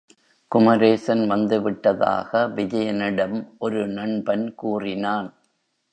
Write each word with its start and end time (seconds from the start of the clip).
குமரேசன் 0.51 1.27
வந்து 1.27 1.61
விட்டதாக 1.61 2.47
விஜயனிடம் 2.55 3.37
ஒரு 3.59 3.87
நண்பன் 3.87 4.55
கூறினான். 4.55 5.29